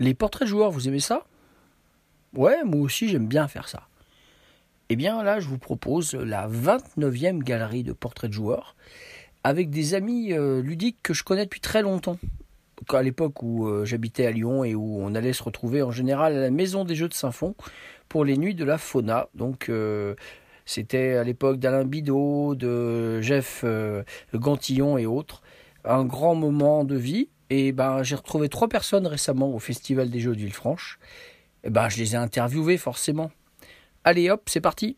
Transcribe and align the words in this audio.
Les 0.00 0.14
portraits 0.14 0.46
de 0.46 0.50
joueurs, 0.50 0.70
vous 0.70 0.88
aimez 0.88 1.00
ça? 1.00 1.24
Ouais, 2.34 2.64
moi 2.64 2.80
aussi 2.80 3.08
j'aime 3.08 3.26
bien 3.26 3.46
faire 3.48 3.68
ça. 3.68 3.82
Eh 4.90 4.96
bien 4.96 5.22
là, 5.22 5.38
je 5.38 5.48
vous 5.48 5.58
propose 5.58 6.14
la 6.14 6.48
29e 6.48 7.42
galerie 7.42 7.82
de 7.82 7.92
portraits 7.92 8.30
de 8.30 8.34
joueurs 8.34 8.74
avec 9.44 9.68
des 9.68 9.92
amis 9.92 10.32
euh, 10.32 10.62
ludiques 10.62 10.98
que 11.02 11.12
je 11.12 11.24
connais 11.24 11.44
depuis 11.44 11.60
très 11.60 11.82
longtemps. 11.82 12.18
À 12.88 13.02
l'époque 13.02 13.42
où 13.42 13.66
euh, 13.66 13.84
j'habitais 13.84 14.24
à 14.24 14.30
Lyon 14.30 14.64
et 14.64 14.74
où 14.74 14.98
on 15.00 15.14
allait 15.14 15.34
se 15.34 15.42
retrouver 15.42 15.82
en 15.82 15.90
général 15.90 16.34
à 16.34 16.40
la 16.40 16.50
maison 16.50 16.84
des 16.84 16.94
jeux 16.94 17.08
de 17.08 17.14
Saint-Fond 17.14 17.54
pour 18.08 18.24
les 18.24 18.38
nuits 18.38 18.54
de 18.54 18.64
la 18.64 18.78
fauna. 18.78 19.28
Donc 19.34 19.68
euh, 19.68 20.14
c'était 20.64 21.16
à 21.16 21.24
l'époque 21.24 21.58
d'Alain 21.58 21.84
Bidot, 21.84 22.54
de 22.54 23.20
Jeff 23.20 23.66
Gantillon 24.34 24.96
et 24.96 25.04
autres. 25.04 25.42
Un 25.84 26.06
grand 26.06 26.34
moment 26.34 26.84
de 26.84 26.96
vie. 26.96 27.28
Et 27.50 27.72
ben 27.72 28.02
j'ai 28.02 28.16
retrouvé 28.16 28.48
trois 28.48 28.68
personnes 28.68 29.06
récemment 29.06 29.54
au 29.54 29.58
Festival 29.58 30.08
des 30.08 30.20
Jeux 30.20 30.34
de 30.34 30.38
Villefranche. 30.38 30.98
Et 31.64 31.70
ben 31.70 31.90
je 31.90 31.98
les 31.98 32.14
ai 32.14 32.16
interviewées 32.16 32.78
forcément. 32.78 33.30
Allez 34.08 34.30
hop, 34.30 34.40
c'est 34.46 34.62
parti. 34.62 34.96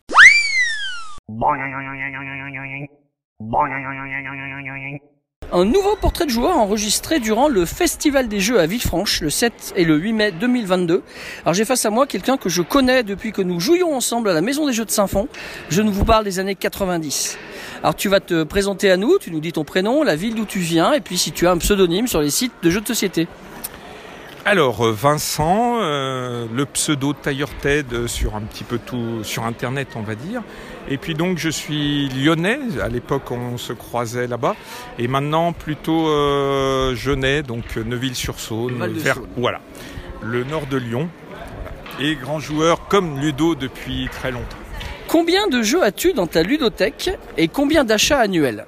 Un 5.51 5.65
nouveau 5.65 5.97
portrait 5.99 6.25
de 6.25 6.29
joueur 6.29 6.55
enregistré 6.55 7.19
durant 7.19 7.49
le 7.49 7.65
Festival 7.65 8.29
des 8.29 8.39
Jeux 8.39 8.57
à 8.57 8.67
Villefranche 8.67 9.19
le 9.19 9.29
7 9.29 9.73
et 9.75 9.83
le 9.83 9.97
8 9.97 10.13
mai 10.13 10.31
2022. 10.31 11.03
Alors 11.41 11.53
j'ai 11.53 11.65
face 11.65 11.85
à 11.85 11.89
moi 11.89 12.07
quelqu'un 12.07 12.37
que 12.37 12.47
je 12.47 12.61
connais 12.61 13.03
depuis 13.03 13.33
que 13.33 13.41
nous 13.41 13.59
jouions 13.59 13.93
ensemble 13.93 14.29
à 14.29 14.33
la 14.33 14.39
Maison 14.39 14.65
des 14.65 14.71
Jeux 14.71 14.85
de 14.85 14.91
Saint-Fond. 14.91 15.27
Je 15.67 15.81
ne 15.81 15.91
vous 15.91 16.05
parle 16.05 16.23
des 16.23 16.39
années 16.39 16.55
90. 16.55 17.37
Alors 17.83 17.95
tu 17.95 18.07
vas 18.07 18.21
te 18.21 18.43
présenter 18.43 18.89
à 18.91 18.95
nous, 18.95 19.17
tu 19.19 19.29
nous 19.31 19.41
dis 19.41 19.51
ton 19.51 19.65
prénom, 19.65 20.03
la 20.03 20.15
ville 20.15 20.35
d'où 20.35 20.45
tu 20.45 20.59
viens 20.59 20.93
et 20.93 21.01
puis 21.01 21.17
si 21.17 21.33
tu 21.33 21.47
as 21.47 21.51
un 21.51 21.57
pseudonyme 21.57 22.07
sur 22.07 22.21
les 22.21 22.29
sites 22.29 22.53
de 22.63 22.69
jeux 22.69 22.79
de 22.79 22.87
société. 22.87 23.27
Alors 24.43 24.87
euh, 24.87 24.91
Vincent, 24.91 25.77
euh, 25.81 26.47
le 26.51 26.65
pseudo 26.65 27.13
Tailleur 27.13 27.49
Ted 27.61 27.95
euh, 27.95 28.07
sur 28.07 28.35
un 28.35 28.41
petit 28.41 28.63
peu 28.63 28.79
tout 28.79 29.23
sur 29.23 29.45
internet 29.45 29.89
on 29.95 30.01
va 30.01 30.15
dire. 30.15 30.41
Et 30.89 30.97
puis 30.97 31.13
donc 31.13 31.37
je 31.37 31.49
suis 31.49 32.09
lyonnais, 32.09 32.59
à 32.81 32.89
l'époque 32.89 33.29
on 33.29 33.57
se 33.57 33.71
croisait 33.71 34.25
là-bas, 34.25 34.55
et 34.97 35.07
maintenant 35.07 35.53
plutôt 35.53 36.07
euh, 36.07 36.95
donc 37.43 37.75
Neuville-sur-Saône, 37.75 38.79
Val-de-Saône. 38.79 39.27
voilà, 39.37 39.61
le 40.23 40.43
nord 40.43 40.65
de 40.65 40.77
Lyon, 40.77 41.07
et 41.99 42.15
grand 42.15 42.39
joueur 42.39 42.87
comme 42.87 43.19
Ludo 43.19 43.53
depuis 43.53 44.09
très 44.11 44.31
longtemps. 44.31 44.57
Combien 45.07 45.47
de 45.49 45.61
jeux 45.61 45.83
as-tu 45.83 46.13
dans 46.13 46.25
ta 46.25 46.41
ludothèque 46.41 47.11
et 47.37 47.47
combien 47.47 47.83
d'achats 47.83 48.19
annuels? 48.19 48.65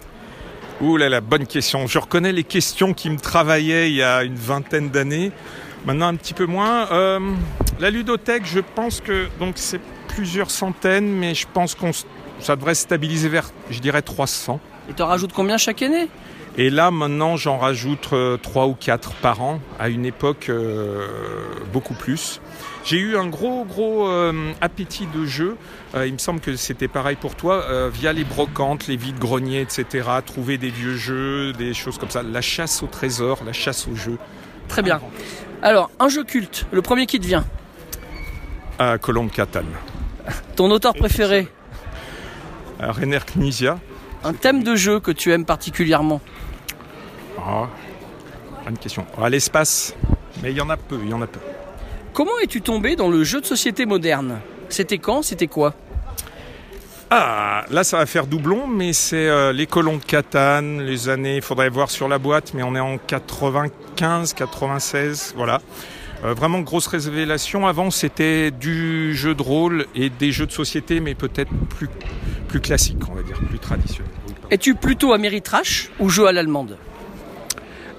Ouh 0.84 0.98
là 0.98 1.08
là, 1.08 1.22
bonne 1.22 1.48
question. 1.48 1.88
Je 1.88 1.98
reconnais 1.98 2.34
les 2.34 2.44
questions 2.44 2.94
qui 2.94 3.10
me 3.10 3.16
travaillaient 3.18 3.90
il 3.90 3.96
y 3.96 4.04
a 4.04 4.26
une 4.26 4.36
vingtaine 4.36 4.90
d'années. 4.90 5.32
Maintenant 5.86 6.08
un 6.08 6.16
petit 6.16 6.34
peu 6.34 6.46
moins. 6.46 6.92
Euh, 6.92 7.22
la 7.80 7.90
ludothèque, 7.90 8.44
je 8.46 8.60
pense 8.60 9.00
que 9.00 9.28
donc 9.40 9.54
c'est 9.56 9.80
plusieurs 10.10 10.52
centaines, 10.52 11.08
mais 11.08 11.36
je 11.36 11.48
pense 11.54 11.74
qu'on 11.74 11.92
ça 12.40 12.58
devrait 12.58 12.76
se 12.76 12.82
stabiliser 12.82 13.30
vers, 13.30 13.50
je 13.70 13.80
dirais 13.80 14.02
300. 14.02 14.60
Et 14.90 14.94
t'en 14.94 15.08
rajoutes 15.08 15.32
combien 15.32 15.56
chaque 15.56 15.82
année? 15.82 16.10
Et 16.58 16.70
là 16.70 16.92
maintenant 16.92 17.38
j'en 17.38 17.58
rajoute 17.58 18.10
euh, 18.12 18.36
trois 18.36 18.68
ou 18.68 18.74
quatre 18.74 19.14
par 19.14 19.42
an. 19.42 19.62
À 19.80 19.88
une 19.88 20.06
époque 20.06 20.48
euh, 20.50 21.08
beaucoup 21.72 21.94
plus. 21.94 22.42
J'ai 22.86 22.98
eu 22.98 23.16
un 23.16 23.28
gros 23.28 23.64
gros 23.64 24.08
euh, 24.08 24.52
appétit 24.60 25.08
de 25.08 25.26
jeu. 25.26 25.56
Euh, 25.96 26.06
il 26.06 26.14
me 26.14 26.18
semble 26.18 26.42
que 26.42 26.58
c'était 26.58 26.90
pareil 26.90 27.16
pour 27.16 27.36
toi 27.36 27.64
euh, 27.64 27.90
via 27.92 28.12
les 28.12 28.26
brocantes, 28.26 28.88
les 28.88 28.98
vides 28.98 29.20
greniers, 29.20 29.62
etc. 29.62 30.10
Trouver 30.26 30.58
des 30.58 30.70
vieux 30.70 30.98
jeux, 30.98 31.54
des 31.54 31.74
choses 31.74 31.98
comme 31.98 32.10
ça. 32.10 32.24
La 32.24 32.42
chasse 32.42 32.84
au 32.84 32.88
trésor, 32.88 33.40
la 33.46 33.54
chasse 33.54 33.88
au 33.88 33.96
jeu. 33.96 34.18
Très 34.68 34.82
bien. 34.82 35.00
Alors, 35.62 35.92
un 36.00 36.10
jeu 36.10 36.26
culte, 36.26 36.66
le 36.72 36.82
premier 36.82 37.06
qui 37.06 37.20
te 37.22 37.26
vient. 37.26 37.46
À 38.80 38.98
Colombe 38.98 39.32
Catane. 39.32 39.66
Ton 40.58 40.70
auteur 40.72 40.94
préféré 40.94 41.48
Rainer 42.80 43.20
Knizia. 43.34 43.80
Un 44.26 44.34
thème 44.34 44.64
de 44.64 44.76
jeu 44.76 45.00
que 45.00 45.12
tu 45.12 45.32
aimes 45.32 45.46
particulièrement 45.46 46.20
Ah, 47.40 47.68
bonne 48.66 48.78
question. 48.78 49.06
À 49.22 49.30
l'espace. 49.30 49.96
Mais 50.42 50.52
il 50.52 50.58
y 50.58 50.62
en 50.62 50.70
a 50.70 50.76
peu, 50.76 51.00
il 51.02 51.10
y 51.10 51.14
en 51.14 51.22
a 51.22 51.28
peu. 51.28 51.40
Comment 52.14 52.38
es-tu 52.44 52.62
tombé 52.62 52.96
dans 52.96 53.10
le 53.10 53.24
jeu 53.24 53.42
de 53.42 53.46
société 53.46 53.88
moderne? 53.88 54.40
C'était 54.70 55.00
quand? 55.00 55.24
C'était 55.24 55.48
quoi? 55.48 55.74
Ah, 57.10 57.66
là 57.72 57.84
ça 57.84 57.98
va 57.98 58.06
faire 58.06 58.28
doublon, 58.28 58.68
mais 58.68 58.94
c'est 58.94 59.28
euh, 59.28 59.52
les 59.52 59.66
colons 59.66 59.98
de 59.98 60.04
Catane, 60.04 60.82
les 60.82 61.10
années, 61.10 61.38
il 61.38 61.42
faudrait 61.42 61.70
voir 61.70 61.90
sur 61.90 62.08
la 62.08 62.20
boîte, 62.20 62.54
mais 62.54 62.62
on 62.62 62.76
est 62.76 62.80
en 62.80 63.00
95, 63.00 64.34
96, 64.34 65.34
voilà. 65.36 65.60
Euh, 66.24 66.36
vraiment 66.36 66.60
grosse 66.62 66.86
révélation. 66.86 67.66
Avant 67.66 67.90
c'était 67.90 68.52
du 68.52 69.16
jeu 69.16 69.34
de 69.34 69.42
rôle 69.42 69.88
et 69.96 70.12
des 70.12 70.32
jeux 70.32 70.46
de 70.46 70.52
société, 70.52 71.00
mais 71.00 71.16
peut-être 71.16 71.52
plus, 71.78 71.90
plus 72.48 72.60
classiques, 72.60 73.10
on 73.10 73.16
va 73.16 73.24
dire, 73.24 73.40
plus 73.50 73.58
pardon. 73.58 73.84
Es-tu 74.52 74.76
plutôt 74.76 75.14
Ameritrash 75.14 75.90
ou 76.00 76.10
jeu 76.10 76.28
à 76.28 76.32
l'allemande? 76.32 76.78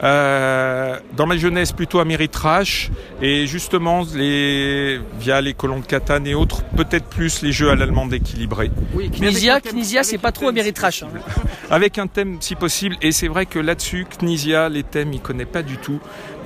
Euh, 0.04 0.98
dans 1.16 1.26
ma 1.26 1.37
jeunesse, 1.38 1.72
plutôt 1.72 1.98
Ameritrash, 1.98 2.91
et 3.22 3.47
justement, 3.47 4.04
les, 4.15 5.00
via 5.19 5.41
les 5.41 5.54
colons 5.54 5.81
de 5.81 5.87
Catane 5.87 6.26
et 6.26 6.34
autres, 6.34 6.62
peut-être 6.76 7.06
plus 7.06 7.41
les 7.42 7.53
jeux 7.53 7.70
à 7.70 7.75
l'allemande 7.75 8.12
équilibrés. 8.12 8.70
Oui, 8.93 9.10
Knizia, 9.10 9.60
Knizia, 9.60 10.03
c'est 10.03 10.19
pas 10.19 10.31
trop 10.32 10.48
Ameritrash. 10.48 11.04
hein. 11.04 11.09
avec 11.70 11.98
un 11.98 12.06
thème 12.06 12.37
si 12.41 12.54
possible. 12.54 12.97
Et 13.00 13.12
c'est 13.12 13.28
vrai 13.28 13.47
que 13.47 13.59
là-dessus, 13.59 14.06
Knizia, 14.20 14.69
les 14.69 14.82
thèmes, 14.82 15.12
il 15.14 15.20
connaît 15.20 15.47
pas 15.47 15.62
du 15.62 15.78
tout. 15.78 16.00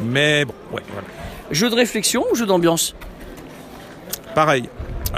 Mais 0.05 0.45
bon, 0.45 0.55
ouais, 0.73 0.83
voilà. 0.93 1.09
Jeu 1.51 1.69
de 1.69 1.75
réflexion 1.75 2.25
ou 2.31 2.37
jeu 2.37 2.47
d'ambiance? 2.47 2.95
Pareil. 4.35 4.69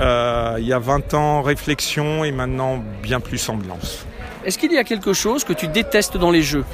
Euh, 0.00 0.56
il 0.58 0.66
y 0.66 0.72
a 0.72 0.78
20 0.78 1.14
ans, 1.14 1.42
réflexion 1.42 2.24
et 2.24 2.30
maintenant 2.32 2.82
bien 3.02 3.20
plus 3.20 3.48
ambiance. 3.48 4.06
Est-ce 4.44 4.56
qu'il 4.56 4.72
y 4.72 4.78
a 4.78 4.84
quelque 4.84 5.12
chose 5.12 5.44
que 5.44 5.52
tu 5.52 5.68
détestes 5.68 6.16
dans 6.16 6.30
les 6.30 6.42
jeux? 6.42 6.64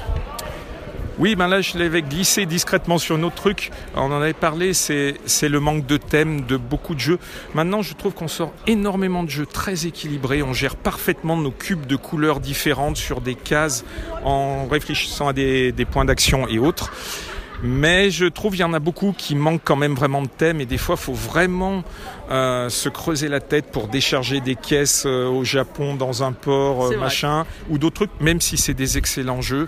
Oui, 1.19 1.35
ben 1.35 1.47
là, 1.47 1.61
je 1.61 1.79
l'avais 1.79 2.03
glissé 2.03 2.45
discrètement 2.45 2.99
sur 2.99 3.15
un 3.15 3.23
autre 3.23 3.35
truc. 3.35 3.71
On 3.95 4.11
en 4.11 4.21
avait 4.21 4.33
parlé, 4.33 4.73
c'est 4.73 5.15
le 5.49 5.59
manque 5.59 5.87
de 5.87 5.97
thème 5.97 6.41
de 6.41 6.57
beaucoup 6.57 6.93
de 6.93 6.99
jeux. 6.99 7.19
Maintenant, 7.55 7.81
je 7.81 7.95
trouve 7.95 8.13
qu'on 8.13 8.27
sort 8.27 8.53
énormément 8.67 9.23
de 9.23 9.29
jeux 9.29 9.47
très 9.47 9.87
équilibrés. 9.87 10.43
On 10.43 10.53
gère 10.53 10.75
parfaitement 10.75 11.35
nos 11.35 11.49
cubes 11.49 11.87
de 11.87 11.95
couleurs 11.95 12.39
différentes 12.39 12.97
sur 12.97 13.21
des 13.21 13.33
cases 13.33 13.83
en 14.23 14.67
réfléchissant 14.67 15.27
à 15.27 15.33
des, 15.33 15.71
des 15.71 15.85
points 15.85 16.05
d'action 16.05 16.47
et 16.47 16.59
autres. 16.59 16.91
Mais 17.63 18.11
je 18.11 18.25
trouve 18.25 18.51
qu'il 18.51 18.61
y 18.61 18.63
en 18.63 18.73
a 18.73 18.79
beaucoup 18.79 19.13
qui 19.17 19.35
manquent 19.35 19.63
quand 19.63 19.75
même 19.75 19.95
vraiment 19.95 20.21
de 20.21 20.27
thème 20.27 20.61
et 20.61 20.65
des 20.65 20.77
fois, 20.77 20.95
il 20.99 21.03
faut 21.03 21.13
vraiment 21.13 21.83
euh, 22.29 22.69
se 22.69 22.89
creuser 22.89 23.27
la 23.27 23.39
tête 23.39 23.71
pour 23.71 23.87
décharger 23.87 24.41
des 24.41 24.55
caisses 24.55 25.05
euh, 25.07 25.27
au 25.27 25.43
Japon 25.43 25.95
dans 25.95 26.23
un 26.23 26.33
port, 26.33 26.85
euh, 26.85 26.97
machin, 26.97 27.45
ou 27.69 27.79
d'autres 27.79 28.05
trucs, 28.05 28.21
même 28.21 28.41
si 28.41 28.57
c'est 28.57 28.75
des 28.75 28.97
excellents 28.97 29.41
jeux. 29.41 29.67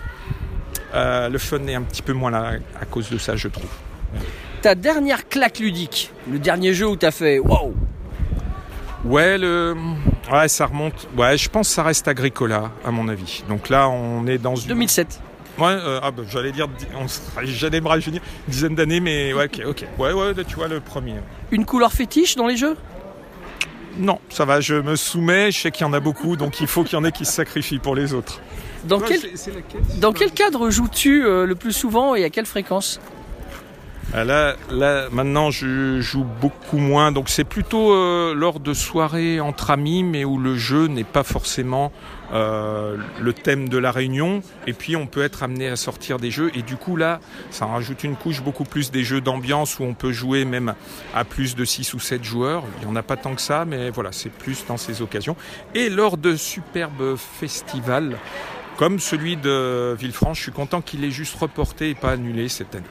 Euh, 0.94 1.28
le 1.28 1.38
fun 1.38 1.64
est 1.66 1.74
un 1.74 1.82
petit 1.82 2.02
peu 2.02 2.12
moins 2.12 2.30
là 2.30 2.52
à 2.80 2.84
cause 2.84 3.10
de 3.10 3.18
ça, 3.18 3.36
je 3.36 3.48
trouve. 3.48 3.70
Ta 4.62 4.74
dernière 4.74 5.28
claque 5.28 5.58
ludique, 5.60 6.10
le 6.30 6.38
dernier 6.38 6.74
jeu 6.74 6.86
où 6.88 6.96
t'as 6.96 7.10
fait 7.12 7.38
wow 7.38 7.74
Ouais, 9.04 9.38
le... 9.38 9.74
ouais, 10.30 10.48
ça 10.48 10.66
remonte. 10.66 11.08
Ouais, 11.16 11.38
je 11.38 11.48
pense 11.48 11.68
que 11.68 11.74
ça 11.74 11.82
reste 11.84 12.06
Agricola, 12.08 12.70
à 12.84 12.90
mon 12.90 13.08
avis. 13.08 13.42
Donc 13.48 13.70
là, 13.70 13.88
on 13.88 14.26
est 14.26 14.36
dans 14.36 14.56
une. 14.56 14.68
2007. 14.68 15.20
Ouais, 15.58 15.66
euh, 15.68 16.00
ah 16.02 16.10
bah, 16.10 16.22
j'allais 16.28 16.52
dire, 16.52 16.68
di- 16.68 16.86
on 17.00 17.08
serait- 17.08 17.46
j'allais 17.46 17.80
me 17.80 17.88
rajeunir 17.88 18.20
une 18.46 18.52
dizaine 18.52 18.74
d'années, 18.74 19.00
mais 19.00 19.32
ouais, 19.32 19.46
ok, 19.46 19.62
ok. 19.66 19.84
Ouais, 19.98 20.12
ouais, 20.12 20.32
tu 20.46 20.54
vois 20.56 20.68
le 20.68 20.80
premier. 20.80 21.14
Une 21.50 21.64
couleur 21.64 21.92
fétiche 21.92 22.36
dans 22.36 22.46
les 22.46 22.56
jeux? 22.56 22.76
Non, 23.98 24.18
ça 24.28 24.44
va, 24.44 24.60
je 24.60 24.74
me 24.76 24.96
soumets, 24.96 25.50
je 25.50 25.60
sais 25.60 25.70
qu'il 25.70 25.86
y 25.86 25.88
en 25.88 25.92
a 25.92 26.00
beaucoup, 26.00 26.36
donc 26.36 26.60
il 26.60 26.66
faut 26.66 26.84
qu'il 26.84 26.94
y 26.94 26.96
en 26.96 27.04
ait 27.04 27.12
qui 27.12 27.24
se 27.24 27.32
sacrifient 27.32 27.78
pour 27.80 27.94
les 27.94 28.14
autres. 28.14 28.40
Dans 28.84 28.98
Ouais, 28.98 29.06
quel, 29.08 29.20
c'est- 29.20 29.36
c'est 29.36 29.50
laquelle, 29.54 29.80
c'est 29.88 30.00
dans 30.00 30.12
pas- 30.12 30.18
quel 30.20 30.30
cadre 30.32 30.70
joues-tu 30.70 31.24
euh, 31.26 31.44
le 31.44 31.54
plus 31.54 31.72
souvent 31.72 32.14
et 32.14 32.24
à 32.24 32.30
quelle 32.30 32.46
fréquence? 32.46 33.00
Là, 34.12 34.56
là, 34.70 35.08
maintenant, 35.12 35.52
je 35.52 36.00
joue 36.00 36.24
beaucoup 36.24 36.78
moins. 36.78 37.12
Donc, 37.12 37.28
c'est 37.28 37.44
plutôt 37.44 37.92
euh, 37.92 38.34
lors 38.34 38.58
de 38.58 38.74
soirées 38.74 39.38
entre 39.38 39.70
amis, 39.70 40.02
mais 40.02 40.24
où 40.24 40.36
le 40.36 40.56
jeu 40.56 40.88
n'est 40.88 41.04
pas 41.04 41.22
forcément 41.22 41.92
euh, 42.32 42.96
le 43.20 43.32
thème 43.32 43.68
de 43.68 43.78
la 43.78 43.92
réunion. 43.92 44.42
Et 44.66 44.72
puis, 44.72 44.96
on 44.96 45.06
peut 45.06 45.22
être 45.22 45.44
amené 45.44 45.68
à 45.68 45.76
sortir 45.76 46.18
des 46.18 46.32
jeux. 46.32 46.50
Et 46.54 46.62
du 46.62 46.76
coup, 46.76 46.96
là, 46.96 47.20
ça 47.50 47.66
rajoute 47.66 48.02
une 48.02 48.16
couche 48.16 48.42
beaucoup 48.42 48.64
plus 48.64 48.90
des 48.90 49.04
jeux 49.04 49.20
d'ambiance 49.20 49.78
où 49.78 49.84
on 49.84 49.94
peut 49.94 50.12
jouer 50.12 50.44
même 50.44 50.74
à 51.14 51.24
plus 51.24 51.54
de 51.54 51.64
6 51.64 51.94
ou 51.94 52.00
7 52.00 52.24
joueurs. 52.24 52.64
Il 52.80 52.86
n'y 52.86 52.92
en 52.92 52.96
a 52.96 53.04
pas 53.04 53.16
tant 53.16 53.36
que 53.36 53.40
ça, 53.40 53.64
mais 53.64 53.90
voilà, 53.90 54.10
c'est 54.10 54.32
plus 54.32 54.66
dans 54.66 54.76
ces 54.76 55.02
occasions. 55.02 55.36
Et 55.76 55.88
lors 55.88 56.16
de 56.16 56.34
superbes 56.34 57.16
festivals, 57.16 58.16
Comme 58.76 58.98
celui 58.98 59.36
de 59.36 59.94
Villefranche, 59.98 60.38
je 60.38 60.44
suis 60.44 60.52
content 60.52 60.80
qu'il 60.80 61.04
ait 61.04 61.10
juste 61.10 61.38
reporté 61.38 61.90
et 61.90 61.94
pas 61.94 62.12
annulé 62.12 62.48
cette 62.48 62.74
année. 62.74 62.86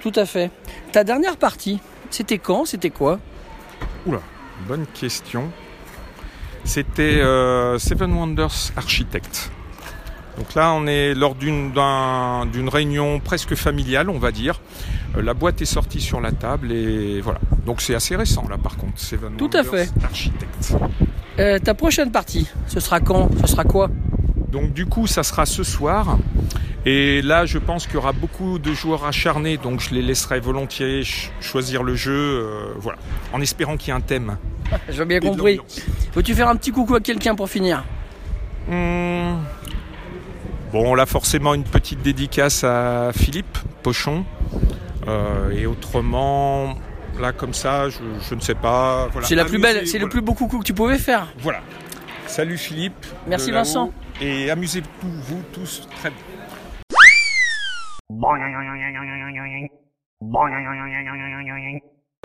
Tout 0.00 0.12
à 0.14 0.24
fait. 0.26 0.50
Ta 0.92 1.04
dernière 1.04 1.36
partie, 1.36 1.80
c'était 2.10 2.38
quand 2.38 2.64
C'était 2.64 2.90
quoi 2.90 3.18
Oula, 4.06 4.20
bonne 4.66 4.86
question. 4.94 5.50
C'était 6.64 7.20
euh, 7.20 7.78
Seven 7.78 8.12
Wonders 8.12 8.72
Architect. 8.76 9.50
Donc 10.36 10.54
là, 10.54 10.72
on 10.72 10.86
est 10.86 11.14
lors 11.14 11.34
d'une 11.34 11.72
d'un- 11.72 12.46
d'une 12.46 12.68
réunion 12.68 13.18
presque 13.20 13.54
familiale, 13.54 14.08
on 14.08 14.18
va 14.18 14.30
dire. 14.30 14.60
Euh, 15.16 15.22
la 15.22 15.34
boîte 15.34 15.60
est 15.62 15.66
sortie 15.66 16.00
sur 16.00 16.20
la 16.20 16.30
table 16.32 16.70
et 16.70 17.20
voilà. 17.20 17.40
Donc 17.66 17.80
c'est 17.80 17.94
assez 17.94 18.14
récent 18.14 18.44
là, 18.48 18.56
par 18.58 18.76
contre. 18.76 18.98
Seven 19.00 19.36
Tout 19.36 19.50
à 19.54 19.62
Wonders 19.62 19.86
fait. 19.86 20.04
Architect. 20.04 20.74
Euh, 21.40 21.58
Ta 21.58 21.74
prochaine 21.74 22.12
partie, 22.12 22.48
ce 22.66 22.78
sera 22.80 23.00
quand? 23.00 23.30
Ce 23.40 23.46
sera 23.48 23.64
quoi? 23.64 23.90
Donc 24.52 24.72
du 24.72 24.86
coup, 24.86 25.06
ça 25.06 25.22
sera 25.22 25.44
ce 25.46 25.62
soir. 25.64 26.18
Et 26.90 27.20
là, 27.20 27.44
je 27.44 27.58
pense 27.58 27.84
qu'il 27.86 27.96
y 27.96 27.98
aura 27.98 28.12
beaucoup 28.12 28.58
de 28.58 28.72
joueurs 28.72 29.04
acharnés, 29.04 29.58
donc 29.58 29.80
je 29.80 29.90
les 29.94 30.00
laisserai 30.00 30.40
volontiers 30.40 31.04
ch- 31.04 31.30
choisir 31.38 31.82
le 31.82 31.94
jeu, 31.94 32.12
euh, 32.16 32.72
voilà, 32.78 32.96
en 33.34 33.42
espérant 33.42 33.76
qu'il 33.76 33.88
y 33.88 33.90
ait 33.90 33.98
un 33.98 34.00
thème. 34.00 34.38
J'ai 34.88 35.04
bien 35.04 35.20
compris. 35.20 35.60
Veux-tu 36.14 36.34
faire 36.34 36.48
un 36.48 36.56
petit 36.56 36.70
coucou 36.70 36.94
à 36.94 37.00
quelqu'un 37.00 37.34
pour 37.34 37.50
finir? 37.50 37.84
Hmm. 38.70 39.34
Bon, 40.72 40.94
là, 40.94 41.04
forcément, 41.04 41.52
une 41.52 41.64
petite 41.64 42.00
dédicace 42.00 42.64
à 42.64 43.10
Philippe 43.14 43.58
Pochon. 43.82 44.24
Euh, 45.08 45.50
et 45.50 45.66
autrement, 45.66 46.74
là, 47.20 47.32
comme 47.32 47.52
ça, 47.52 47.90
je, 47.90 47.98
je 48.30 48.34
ne 48.34 48.40
sais 48.40 48.54
pas. 48.54 49.08
Voilà. 49.12 49.28
C'est 49.28 49.34
la 49.34 49.44
plus 49.44 49.58
belle, 49.58 49.86
c'est 49.86 49.98
le 49.98 50.08
plus 50.08 50.22
beau 50.22 50.32
coucou 50.32 50.58
que 50.60 50.64
tu 50.64 50.72
pouvais 50.72 50.96
faire. 50.98 51.26
Voilà. 51.38 51.60
Salut 52.26 52.56
Philippe. 52.56 53.04
Merci. 53.26 53.50
Vincent. 53.50 53.92
Et 54.22 54.50
amusez-vous 54.50 55.10
vous 55.22 55.42
tous 55.52 55.86
très 56.00 56.08
bien. 56.08 56.18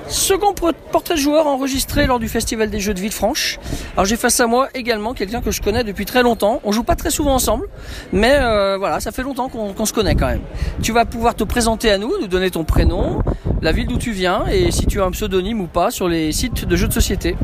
Second 0.08 0.54
portrait 0.92 1.18
joueur 1.18 1.46
enregistré 1.46 2.08
lors 2.08 2.20
du 2.20 2.28
Festival 2.28 2.70
des 2.70 2.80
Jeux 2.80 2.96
de 2.96 3.00
Villefranche. 3.00 3.60
Alors 3.94 4.06
j'ai 4.06 4.18
face 4.18 4.40
à 4.40 4.48
moi 4.48 4.68
également 4.74 5.14
quelqu'un 5.14 5.42
que 5.42 5.52
je 5.52 5.62
connais 5.62 5.84
depuis 5.84 6.06
très 6.06 6.24
longtemps. 6.24 6.62
On 6.64 6.72
joue 6.72 6.84
pas 6.84 6.96
très 6.96 7.12
souvent 7.12 7.36
ensemble, 7.36 7.68
mais 8.12 8.38
euh, 8.40 8.78
voilà, 8.78 9.00
ça 9.00 9.12
fait 9.12 9.22
longtemps 9.22 9.50
qu'on 9.50 9.86
se 9.86 9.94
connaît 9.94 10.16
quand 10.16 10.28
même. 10.28 10.42
Tu 10.82 10.92
vas 10.92 11.06
pouvoir 11.06 11.36
te 11.36 11.44
présenter 11.44 11.92
à 11.92 12.00
nous, 12.00 12.12
nous 12.20 12.28
donner 12.28 12.50
ton 12.50 12.64
prénom, 12.64 13.22
la 13.62 13.72
ville 13.72 13.88
d'où 13.88 13.98
tu 13.98 14.12
viens 14.12 14.48
et 14.48 14.72
si 14.72 14.88
tu 14.88 15.00
as 15.00 15.06
un 15.06 15.12
pseudonyme 15.12 15.62
ou 15.62 15.68
pas 15.68 15.92
sur 15.92 16.08
les 16.10 16.32
sites 16.32 16.66
de 16.66 16.76
jeux 16.76 16.88
de 16.88 16.94
société. 16.94 17.36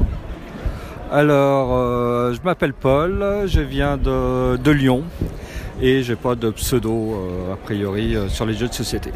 Alors, 1.11 1.69
euh, 1.73 2.33
je 2.33 2.41
m'appelle 2.41 2.73
Paul, 2.73 3.43
je 3.45 3.61
viens 3.61 3.97
de 3.97 4.71
Lyon 4.71 5.03
et 5.81 6.03
j'ai 6.03 6.15
pas 6.15 6.35
de 6.35 6.49
pseudo 6.51 7.13
euh, 7.13 7.53
a 7.53 7.55
priori 7.57 8.15
euh, 8.15 8.27
sur 8.29 8.45
les 8.45 8.53
jeux 8.53 8.67
de 8.67 8.73
société. 8.73 9.11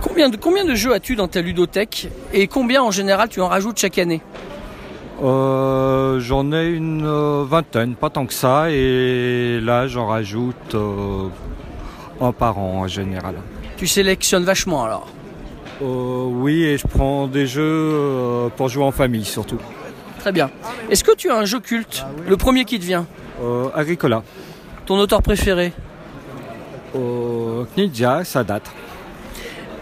Combien 0.00 0.28
de, 0.30 0.36
combien 0.36 0.64
de 0.64 0.74
jeux 0.74 0.94
as-tu 0.94 1.14
dans 1.16 1.28
ta 1.28 1.42
ludothèque 1.42 2.08
et 2.32 2.46
combien 2.46 2.82
en 2.82 2.90
général 2.90 3.28
tu 3.28 3.40
en 3.40 3.48
rajoutes 3.48 3.78
chaque 3.78 3.98
année? 3.98 4.22
Euh, 5.22 6.18
j'en 6.20 6.50
ai 6.52 6.68
une 6.68 7.04
euh, 7.04 7.44
vingtaine, 7.46 7.94
pas 7.94 8.08
tant 8.08 8.24
que 8.24 8.32
ça, 8.32 8.70
et 8.70 9.60
là 9.60 9.86
j'en 9.86 10.06
rajoute 10.06 10.74
euh, 10.74 11.28
un 12.20 12.32
par 12.32 12.58
an 12.58 12.80
en 12.80 12.86
général. 12.86 13.34
Tu 13.76 13.86
sélectionnes 13.86 14.44
vachement 14.44 14.84
alors. 14.84 15.08
Oui, 15.82 16.62
et 16.64 16.76
je 16.76 16.86
prends 16.86 17.26
des 17.26 17.46
jeux 17.46 18.50
pour 18.56 18.68
jouer 18.68 18.84
en 18.84 18.90
famille 18.90 19.24
surtout. 19.24 19.56
Très 20.18 20.30
bien. 20.30 20.50
Est-ce 20.90 21.02
que 21.02 21.14
tu 21.14 21.30
as 21.30 21.36
un 21.36 21.46
jeu 21.46 21.58
culte 21.60 22.04
Le 22.28 22.36
premier 22.36 22.66
qui 22.66 22.78
te 22.78 22.84
vient? 22.84 23.06
Agricola, 23.74 24.22
Ton 24.84 24.98
auteur 24.98 25.22
préféré? 25.22 25.72
Euh, 26.94 27.64
Knidja, 27.76 28.24
ça 28.24 28.44
date. 28.44 28.70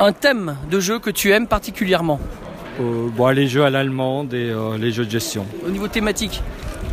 Un 0.01 0.13
thème 0.13 0.57
de 0.71 0.79
jeu 0.81 0.99
que 0.99 1.11
tu 1.11 1.31
aimes 1.33 1.47
particulièrement 1.47 2.21
Euh, 2.81 3.09
bon, 3.17 3.29
les 3.35 3.49
jeux 3.49 3.65
à 3.65 3.71
l'allemande 3.71 4.33
et 4.35 4.51
euh, 4.51 4.79
les 4.79 4.93
jeux 4.93 5.05
de 5.05 5.11
gestion. 5.11 5.45
Au 5.67 5.71
niveau 5.71 5.89
thématique 5.89 6.43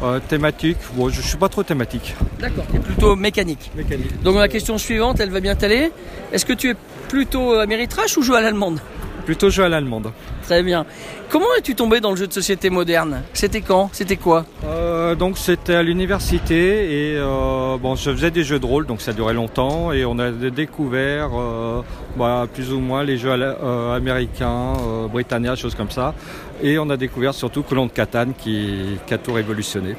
Euh, 0.04 0.20
thématique, 0.28 0.78
bon, 0.96 1.10
je 1.10 1.22
suis 1.22 1.38
pas 1.38 1.48
trop 1.48 1.64
thématique. 1.64 2.16
D'accord. 2.40 2.66
Tu 2.74 2.80
plutôt 2.80 3.16
mécanique. 3.16 3.72
Mécanique. 3.76 4.22
Donc 4.24 4.36
la 4.38 4.48
question 4.50 4.78
suivante, 4.78 5.20
elle 5.22 5.30
va 5.30 5.40
bien 5.40 5.56
t'aller. 5.56 5.92
Est-ce 6.34 6.46
que 6.46 6.54
tu 6.54 6.70
es 6.72 6.76
plutôt 7.08 7.54
euh, 7.54 7.62
Ameritrash 7.64 8.18
ou 8.18 8.22
jeu 8.24 8.36
à 8.36 8.42
l'allemande? 8.42 8.80
Plutôt 9.26 9.50
jeu 9.50 9.64
à 9.64 9.70
l'allemande. 9.70 10.12
Très 10.44 10.62
bien. 10.62 10.86
Comment 11.30 11.48
es-tu 11.58 11.74
tombé 11.74 12.00
dans 12.00 12.12
le 12.12 12.16
jeu 12.16 12.28
de 12.28 12.34
société 12.34 12.70
moderne? 12.70 13.24
C'était 13.34 13.62
quand? 13.62 13.90
C'était 13.92 14.18
quoi? 14.18 14.46
Euh, 14.64 15.16
donc 15.16 15.38
c'était 15.40 15.76
à 15.76 15.82
l'université 15.82 17.14
et 17.14 17.18
euh, 17.18 17.78
bon, 17.78 17.96
je 17.96 18.12
faisais 18.12 18.30
des 18.30 18.44
jeux 18.44 18.60
de 18.60 18.66
rôle, 18.66 18.86
donc 18.86 19.02
ça 19.02 19.14
durait 19.14 19.34
longtemps 19.34 19.92
et 19.92 20.06
on 20.06 20.20
a 20.20 20.30
découvert 20.32 21.32
euh, 21.34 21.82
bah, 22.16 22.46
plus 22.54 22.72
ou 22.72 22.80
moins 22.80 23.04
les 23.04 23.18
jeux 23.18 23.32
américains, 23.32 24.74
britanniques, 25.12 25.56
choses 25.56 25.76
comme 25.76 25.92
ça. 25.92 26.14
Et 26.62 26.78
on 26.78 26.90
a 26.90 26.98
découvert 26.98 27.34
surtout 27.34 27.64
Colon 27.64 27.88
de 27.88 27.92
Catane 27.92 28.34
qui, 28.38 28.98
qui 29.08 29.14
a 29.14 29.18
tout 29.18 29.34
révolutionné. 29.34 29.96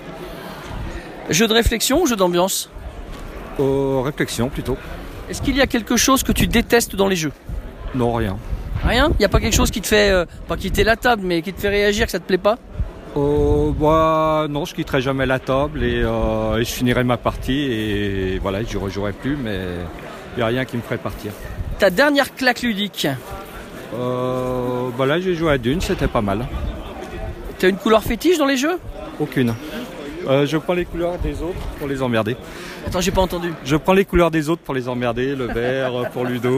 Jeu 1.28 1.48
de 1.48 1.52
réflexion 1.52 2.02
ou 2.02 2.06
jeu 2.06 2.14
d'ambiance? 2.14 2.70
Euh, 3.58 4.00
réflexion 4.04 4.48
plutôt. 4.48 4.76
Est-ce 5.28 5.42
qu'il 5.42 5.56
y 5.56 5.60
a 5.60 5.66
quelque 5.66 5.96
chose 5.96 6.22
que 6.22 6.32
tu 6.32 6.46
détestes 6.46 6.94
dans 6.94 7.08
les 7.08 7.16
jeux? 7.16 7.32
Non, 7.94 8.12
rien. 8.12 8.36
Rien 8.84 9.08
Il 9.12 9.18
n'y 9.18 9.24
a 9.24 9.28
pas 9.28 9.40
quelque 9.40 9.54
chose 9.54 9.70
qui 9.70 9.80
te 9.80 9.86
fait, 9.86 10.10
euh, 10.10 10.24
pas 10.48 10.56
quitter 10.56 10.84
la 10.84 10.96
table, 10.96 11.22
mais 11.24 11.42
qui 11.42 11.52
te 11.52 11.60
fait 11.60 11.68
réagir, 11.68 12.06
que 12.06 12.12
ça 12.12 12.18
te 12.18 12.24
plaît 12.24 12.38
pas 12.38 12.56
Euh, 13.16 13.70
bah, 13.78 14.46
non, 14.48 14.64
je 14.64 14.74
quitterai 14.74 15.00
jamais 15.00 15.26
la 15.26 15.38
table 15.38 15.82
et, 15.82 16.02
euh, 16.02 16.58
et 16.58 16.64
je 16.64 16.70
finirai 16.72 17.02
ma 17.04 17.16
partie 17.16 17.62
et 17.72 18.38
voilà, 18.40 18.58
je 18.62 18.76
rejouerai 18.78 19.12
plus, 19.12 19.36
mais 19.36 19.58
il 20.34 20.38
n'y 20.38 20.42
a 20.42 20.46
rien 20.46 20.64
qui 20.64 20.76
me 20.76 20.82
ferait 20.82 20.98
partir. 20.98 21.32
Ta 21.78 21.90
dernière 21.90 22.34
claque 22.34 22.62
ludique? 22.62 23.08
Euh, 23.94 24.88
bah 24.98 25.06
là, 25.06 25.20
j'ai 25.20 25.34
joué 25.34 25.52
à 25.52 25.58
Dune, 25.58 25.80
c'était 25.80 26.08
pas 26.08 26.20
mal. 26.20 26.46
T'as 27.58 27.68
une 27.68 27.76
couleur 27.76 28.02
fétiche 28.02 28.36
dans 28.38 28.46
les 28.46 28.56
jeux? 28.56 28.78
Aucune. 29.18 29.54
Euh, 30.28 30.44
je 30.44 30.56
prends 30.58 30.74
les 30.74 30.84
couleurs 30.84 31.18
des 31.18 31.40
autres 31.40 31.60
pour 31.78 31.86
les 31.88 32.02
emmerder. 32.02 32.36
Attends, 32.86 33.00
j'ai 33.00 33.12
pas 33.12 33.22
entendu. 33.22 33.52
Je 33.64 33.76
prends 33.76 33.94
les 33.94 34.04
couleurs 34.04 34.30
des 34.30 34.50
autres 34.50 34.62
pour 34.62 34.74
les 34.74 34.88
emmerder, 34.88 35.34
le 35.36 35.46
vert 35.46 36.10
pour 36.12 36.24
Ludo. 36.24 36.50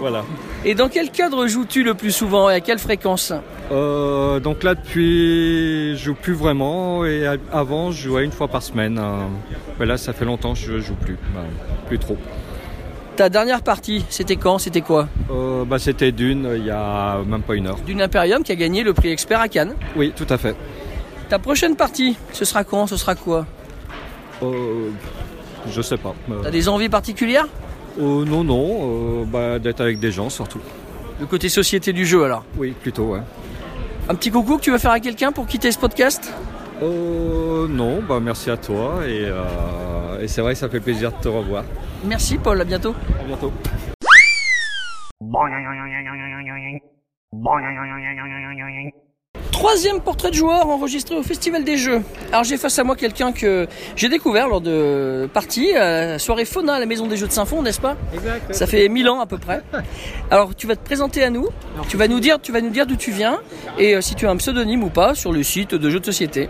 Voilà. 0.00 0.24
Et 0.64 0.74
dans 0.74 0.88
quel 0.88 1.10
cadre 1.10 1.46
joues-tu 1.46 1.82
le 1.84 1.94
plus 1.94 2.10
souvent 2.10 2.50
et 2.50 2.54
à 2.54 2.60
quelle 2.60 2.78
fréquence 2.78 3.32
Euh, 3.70 4.40
donc 4.40 4.62
là, 4.62 4.74
depuis, 4.74 5.96
je 5.96 6.04
joue 6.04 6.14
plus 6.14 6.32
vraiment. 6.34 7.04
Et 7.04 7.26
avant, 7.52 7.92
je 7.92 8.02
jouais 8.08 8.24
une 8.24 8.32
fois 8.32 8.48
par 8.48 8.62
semaine. 8.62 8.98
euh, 8.98 9.20
mais 9.78 9.86
là, 9.86 9.96
ça 9.96 10.12
fait 10.12 10.24
longtemps 10.24 10.54
que 10.54 10.58
je 10.58 10.80
joue 10.80 10.94
plus. 10.94 11.16
bah, 11.34 11.40
plus 11.86 11.98
trop. 11.98 12.16
Ta 13.16 13.28
dernière 13.28 13.62
partie, 13.62 14.04
c'était 14.08 14.36
quand? 14.36 14.58
C'était 14.58 14.80
quoi? 14.80 15.08
Euh, 15.30 15.64
bah, 15.64 15.78
C'était 15.78 16.10
Dune 16.12 16.48
il 16.56 16.64
y 16.64 16.70
a 16.70 17.18
même 17.26 17.42
pas 17.42 17.54
une 17.54 17.66
heure. 17.66 17.76
D'une 17.86 18.00
Imperium 18.00 18.42
qui 18.42 18.52
a 18.52 18.56
gagné 18.56 18.82
le 18.82 18.94
prix 18.94 19.10
expert 19.10 19.40
à 19.40 19.48
Cannes. 19.48 19.74
Oui, 19.96 20.12
tout 20.16 20.26
à 20.30 20.38
fait. 20.38 20.56
Ta 21.28 21.38
prochaine 21.38 21.76
partie, 21.76 22.16
ce 22.32 22.44
sera 22.44 22.64
quand? 22.64 22.86
Ce 22.86 22.96
sera 22.96 23.14
quoi? 23.14 23.46
Euh, 24.42 24.88
je 25.68 25.82
sais 25.82 25.98
pas. 25.98 26.14
T'as 26.42 26.50
des 26.50 26.68
envies 26.68 26.88
particulières? 26.88 27.46
Euh, 27.98 28.24
non, 28.24 28.44
non. 28.44 29.22
euh, 29.22 29.24
bah, 29.24 29.58
D'être 29.58 29.80
avec 29.80 29.98
des 29.98 30.12
gens 30.12 30.28
surtout. 30.30 30.60
Le 31.18 31.26
côté 31.26 31.48
société 31.48 31.92
du 31.92 32.04
jeu 32.06 32.24
alors. 32.24 32.44
Oui, 32.56 32.72
plutôt, 32.80 33.12
ouais. 33.12 33.20
Un 34.08 34.14
petit 34.14 34.30
coucou 34.30 34.56
que 34.56 34.62
tu 34.62 34.70
veux 34.70 34.78
faire 34.78 34.90
à 34.92 35.00
quelqu'un 35.00 35.32
pour 35.32 35.46
quitter 35.46 35.70
ce 35.70 35.78
podcast 35.78 36.32
Euh, 36.82 37.68
non, 37.68 38.00
bah 38.08 38.18
merci 38.20 38.50
à 38.50 38.56
toi 38.56 39.00
et, 39.06 39.24
euh, 39.26 40.20
et 40.20 40.28
c'est 40.28 40.40
vrai 40.40 40.54
que 40.54 40.58
ça 40.58 40.68
fait 40.68 40.80
plaisir 40.80 41.12
de 41.12 41.16
te 41.22 41.28
revoir. 41.28 41.64
Merci 42.04 42.38
Paul, 42.38 42.60
à 42.60 42.64
bientôt. 42.64 42.94
À 43.20 43.24
bientôt. 43.24 43.52
Troisième 49.60 50.00
portrait 50.00 50.30
de 50.30 50.36
joueur 50.36 50.66
enregistré 50.70 51.14
au 51.14 51.22
Festival 51.22 51.64
des 51.64 51.76
Jeux. 51.76 52.00
Alors 52.32 52.44
j'ai 52.44 52.56
face 52.56 52.78
à 52.78 52.82
moi 52.82 52.96
quelqu'un 52.96 53.30
que 53.30 53.66
j'ai 53.94 54.08
découvert 54.08 54.48
lors 54.48 54.62
de 54.62 55.28
parties, 55.34 55.74
la 55.74 56.18
soirée 56.18 56.46
Fauna 56.46 56.76
à 56.76 56.78
la 56.78 56.86
Maison 56.86 57.06
des 57.06 57.18
Jeux 57.18 57.26
de 57.26 57.32
Saint-Fond, 57.32 57.60
n'est-ce 57.60 57.78
pas? 57.78 57.94
Exact. 58.14 58.54
Ça 58.54 58.66
fait 58.66 58.88
1000 58.88 59.10
ans 59.10 59.20
à 59.20 59.26
peu 59.26 59.36
près. 59.36 59.62
Alors 60.30 60.54
tu 60.56 60.66
vas 60.66 60.76
te 60.76 60.82
présenter 60.82 61.22
à 61.22 61.28
nous, 61.28 61.46
tu 61.90 61.98
vas 61.98 62.08
nous 62.08 62.20
dire, 62.20 62.40
tu 62.40 62.52
vas 62.52 62.62
nous 62.62 62.70
dire 62.70 62.86
d'où 62.86 62.96
tu 62.96 63.10
viens 63.10 63.38
et 63.78 63.96
euh, 63.96 64.00
si 64.00 64.14
tu 64.14 64.26
as 64.26 64.30
un 64.30 64.36
pseudonyme 64.38 64.82
ou 64.82 64.88
pas 64.88 65.14
sur 65.14 65.30
le 65.30 65.42
site 65.42 65.74
de 65.74 65.90
jeux 65.90 66.00
de 66.00 66.06
société. 66.06 66.48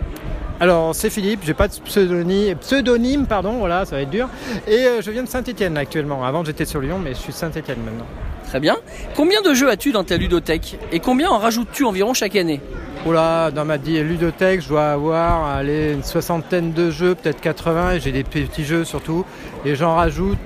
Alors 0.61 0.95
c'est 0.95 1.09
Philippe, 1.09 1.41
j'ai 1.45 1.53
pas 1.53 1.67
de 1.67 1.73
pseudonyme, 1.83 2.55
pseudonyme 2.59 3.27
pardon, 3.27 3.57
voilà, 3.57 3.83
ça 3.83 3.97
va 3.97 4.03
être 4.03 4.09
dur. 4.09 4.29
Et 4.67 4.85
euh, 4.85 5.01
je 5.01 5.11
viens 5.11 5.23
de 5.23 5.29
Saint-Étienne 5.29 5.75
actuellement. 5.75 6.23
Avant 6.23 6.45
j'étais 6.45 6.63
sur 6.63 6.79
Lyon, 6.79 6.97
mais 7.03 7.13
je 7.13 7.19
suis 7.19 7.33
de 7.33 7.37
Saint-Étienne 7.37 7.79
maintenant. 7.83 8.07
Très 8.47 8.61
bien. 8.61 8.77
Combien 9.15 9.41
de 9.41 9.53
jeux 9.53 9.69
as-tu 9.69 9.91
dans 9.91 10.05
ta 10.05 10.15
ludothèque 10.15 10.77
et 10.93 11.01
combien 11.01 11.29
en 11.29 11.39
rajoutes-tu 11.39 11.83
environ 11.83 12.13
chaque 12.13 12.37
année? 12.37 12.61
Oula, 13.05 13.49
dans 13.49 13.65
ma 13.65 13.77
ludothèque, 13.77 14.61
je 14.61 14.69
dois 14.69 14.91
avoir 14.91 15.45
allez, 15.55 15.93
une 15.93 16.03
soixantaine 16.03 16.71
de 16.71 16.91
jeux, 16.91 17.15
peut-être 17.15 17.41
80, 17.41 17.93
et 17.93 17.99
j'ai 17.99 18.11
des 18.11 18.23
petits 18.23 18.63
jeux 18.63 18.85
surtout. 18.85 19.25
Et 19.65 19.75
j'en 19.75 19.95
rajoute 19.95 20.37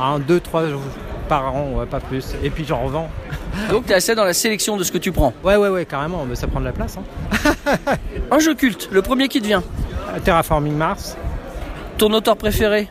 un, 0.00 0.18
deux, 0.18 0.40
trois 0.40 0.64
par 1.28 1.54
an, 1.54 1.74
ouais, 1.76 1.86
pas 1.86 2.00
plus. 2.00 2.34
Et 2.42 2.50
puis 2.50 2.64
j'en 2.64 2.82
revends. 2.82 3.08
Donc 3.70 3.86
tu 3.86 3.92
es 3.92 3.94
assez 3.94 4.16
dans 4.16 4.24
la 4.24 4.32
sélection 4.32 4.76
de 4.76 4.82
ce 4.82 4.90
que 4.90 4.98
tu 4.98 5.12
prends. 5.12 5.32
Ouais, 5.44 5.54
ouais, 5.54 5.68
ouais, 5.68 5.84
carrément, 5.84 6.24
mais 6.28 6.34
ça 6.34 6.48
prend 6.48 6.58
de 6.58 6.64
la 6.64 6.72
place. 6.72 6.98
Hein. 6.98 7.96
Un 8.32 8.40
jeu 8.40 8.54
culte, 8.54 8.88
le 8.90 9.02
premier 9.02 9.28
qui 9.28 9.40
te 9.40 9.46
vient. 9.46 9.62
Terraforming 10.24 10.74
Mars, 10.74 11.16
Ton 11.96 12.12
auteur 12.12 12.36
préféré? 12.36 12.88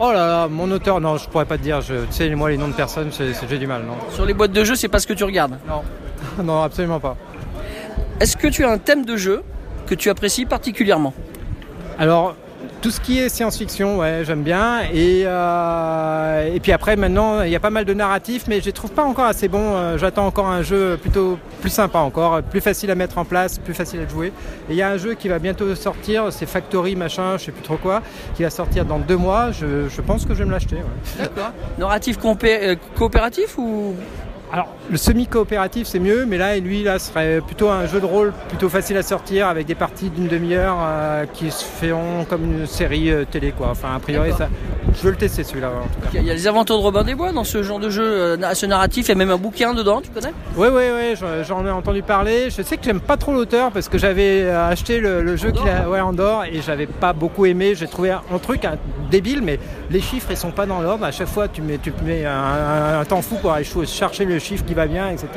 Oh 0.00 0.10
là 0.12 0.26
là, 0.26 0.48
mon 0.48 0.68
auteur, 0.72 1.00
non, 1.00 1.16
je 1.16 1.28
pourrais 1.28 1.44
pas 1.44 1.58
te 1.58 1.62
dire. 1.62 1.80
Je, 1.80 1.94
tu 1.94 2.12
sais, 2.12 2.34
moi, 2.34 2.50
les 2.50 2.56
noms 2.56 2.68
de 2.68 2.72
personnes, 2.72 3.10
j'ai 3.12 3.58
du 3.58 3.66
mal, 3.68 3.82
non. 3.82 3.94
Sur 4.10 4.26
les 4.26 4.34
boîtes 4.34 4.52
de 4.52 4.64
jeux, 4.64 4.74
c'est 4.74 4.88
pas 4.88 4.98
ce 4.98 5.06
que 5.06 5.12
tu 5.12 5.22
regardes? 5.22 5.58
Non, 5.68 5.82
non, 6.44 6.62
absolument 6.62 6.98
pas. 6.98 7.16
Est-ce 8.20 8.36
que 8.36 8.48
tu 8.48 8.64
as 8.64 8.70
un 8.70 8.78
thème 8.78 9.04
de 9.04 9.16
jeu 9.16 9.42
que 9.86 9.94
tu 9.94 10.10
apprécies 10.10 10.44
particulièrement? 10.44 11.14
Alors, 11.98 12.34
tout 12.80 12.90
ce 12.90 13.00
qui 13.00 13.18
est 13.18 13.28
science-fiction, 13.28 13.98
ouais, 13.98 14.22
j'aime 14.24 14.42
bien. 14.42 14.80
Et, 14.92 15.22
euh, 15.24 16.52
et 16.54 16.60
puis 16.60 16.72
après, 16.72 16.96
maintenant, 16.96 17.42
il 17.42 17.50
y 17.50 17.56
a 17.56 17.60
pas 17.60 17.70
mal 17.70 17.84
de 17.84 17.94
narratifs, 17.94 18.46
mais 18.48 18.60
je 18.60 18.66
les 18.66 18.72
trouve 18.72 18.90
pas 18.92 19.04
encore 19.04 19.24
assez 19.26 19.46
bons. 19.48 19.74
Euh, 19.76 19.98
J'attends 19.98 20.26
encore 20.26 20.46
un 20.46 20.62
jeu 20.62 20.96
plutôt 21.00 21.38
plus 21.60 21.70
sympa 21.70 21.98
encore, 22.00 22.42
plus 22.42 22.60
facile 22.60 22.90
à 22.90 22.94
mettre 22.96 23.18
en 23.18 23.24
place, 23.24 23.58
plus 23.58 23.74
facile 23.74 24.00
à 24.00 24.08
jouer. 24.08 24.28
Et 24.68 24.72
il 24.72 24.76
y 24.76 24.82
a 24.82 24.90
un 24.90 24.96
jeu 24.96 25.14
qui 25.14 25.28
va 25.28 25.38
bientôt 25.38 25.74
sortir, 25.74 26.32
c'est 26.32 26.46
Factory 26.46 26.94
machin, 26.96 27.36
je 27.38 27.44
sais 27.46 27.52
plus 27.52 27.62
trop 27.62 27.76
quoi, 27.76 28.02
qui 28.36 28.42
va 28.42 28.50
sortir 28.50 28.84
dans 28.84 28.98
deux 28.98 29.16
mois. 29.16 29.50
Je, 29.52 29.88
je 29.88 30.00
pense 30.00 30.24
que 30.24 30.34
je 30.34 30.40
vais 30.40 30.44
me 30.44 30.52
l'acheter. 30.52 30.76
ouais. 30.76 30.82
D'accord. 31.18 31.52
Narratif 31.78 32.16
euh, 32.24 32.76
coopératif 32.96 33.58
ou 33.58 33.94
Alors, 34.52 34.68
le 34.90 34.96
semi-coopératif, 34.96 35.86
c'est 35.86 35.98
mieux, 35.98 36.24
mais 36.26 36.38
là, 36.38 36.56
lui, 36.58 36.82
là, 36.82 36.98
serait 36.98 37.42
plutôt 37.44 37.68
un 37.68 37.86
jeu 37.86 38.00
de 38.00 38.06
rôle 38.06 38.32
plutôt 38.48 38.70
facile 38.70 38.96
à 38.96 39.02
sortir 39.02 39.46
avec 39.46 39.66
des 39.66 39.74
parties 39.74 40.08
d'une 40.08 40.26
demi-heure 40.26 40.76
euh, 40.80 41.26
qui 41.34 41.50
se 41.50 41.64
feront 41.64 42.24
comme 42.28 42.44
une 42.44 42.66
série 42.66 43.10
euh, 43.10 43.24
télé, 43.30 43.52
quoi. 43.52 43.68
Enfin, 43.70 43.88
a 43.94 43.98
priori, 43.98 44.32
ça. 44.36 44.48
Je 44.96 45.02
veux 45.02 45.10
le 45.10 45.16
tester 45.18 45.44
celui-là, 45.44 45.68
en 45.68 45.82
tout 45.86 46.00
cas. 46.10 46.18
Il 46.18 46.26
y 46.26 46.30
a 46.30 46.34
les 46.34 46.46
aventures 46.46 46.78
de 46.78 46.82
Robin 46.82 47.04
des 47.04 47.14
Bois 47.14 47.32
dans 47.32 47.44
ce 47.44 47.62
genre 47.62 47.78
de 47.78 47.90
jeu, 47.90 48.02
euh, 48.02 48.36
na- 48.38 48.54
ce 48.54 48.64
narratif, 48.64 49.06
il 49.06 49.08
y 49.10 49.12
a 49.12 49.14
même 49.16 49.30
un 49.30 49.36
bouquin 49.36 49.74
dedans, 49.74 50.00
tu 50.00 50.08
connais? 50.08 50.32
Oui, 50.56 50.68
oui, 50.72 50.82
oui, 50.96 51.14
j'en- 51.46 51.66
ai 51.66 51.70
entendu 51.70 52.02
parler. 52.02 52.48
Je 52.48 52.62
sais 52.62 52.78
que 52.78 52.84
j'aime 52.84 53.00
pas 53.00 53.18
trop 53.18 53.34
l'auteur 53.34 53.70
parce 53.70 53.90
que 53.90 53.98
j'avais 53.98 54.44
euh, 54.44 54.70
acheté 54.70 54.98
le, 54.98 55.20
le 55.20 55.36
jeu 55.36 55.50
qu'il 55.50 55.68
a 55.68 55.90
ouais, 55.90 56.00
Andorre 56.00 56.44
et 56.46 56.62
j'avais 56.64 56.86
pas 56.86 57.12
beaucoup 57.12 57.44
aimé. 57.44 57.74
J'ai 57.74 57.86
trouvé 57.86 58.12
un, 58.12 58.22
un 58.34 58.38
truc 58.38 58.64
un- 58.64 58.78
débile, 59.10 59.42
mais 59.42 59.58
les 59.90 60.00
chiffres 60.00 60.28
ils 60.30 60.36
sont 60.38 60.50
pas 60.52 60.64
dans 60.66 60.80
l'ordre. 60.80 61.04
À 61.04 61.10
chaque 61.12 61.28
fois, 61.28 61.48
tu 61.48 61.60
mets, 61.60 61.78
tu 61.78 61.92
mets 62.04 62.24
un, 62.24 63.04
temps 63.04 63.20
fou 63.22 63.36
pour 63.36 63.52
aller 63.52 63.64
chercher 63.86 64.24
le 64.24 64.37
chiffre 64.38 64.64
qui 64.64 64.74
va 64.74 64.86
bien, 64.86 65.10
etc. 65.10 65.28